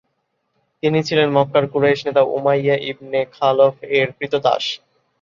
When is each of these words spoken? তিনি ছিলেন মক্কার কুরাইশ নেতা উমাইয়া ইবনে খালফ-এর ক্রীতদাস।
তিনি 0.83 0.99
ছিলেন 1.07 1.27
মক্কার 1.37 1.65
কুরাইশ 1.71 1.99
নেতা 2.07 2.21
উমাইয়া 2.35 2.75
ইবনে 2.91 3.19
খালফ-এর 3.35 4.07
ক্রীতদাস। 4.17 4.63